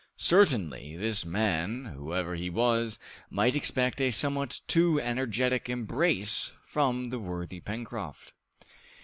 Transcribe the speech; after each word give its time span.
Certainly, 0.17 0.97
this 0.97 1.25
man, 1.27 1.85
whoever 1.95 2.33
he 2.33 2.49
was, 2.49 2.97
might 3.29 3.55
expect 3.55 4.01
a 4.01 4.09
somewhat 4.09 4.61
too 4.65 4.99
energetic 4.99 5.69
embrace 5.69 6.53
from 6.65 7.11
the 7.11 7.19
worthy 7.19 7.59
Pencroft! 7.59 8.33